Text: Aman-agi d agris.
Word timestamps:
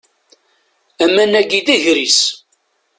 Aman-agi 1.03 1.61
d 1.65 1.69
agris. 1.75 2.19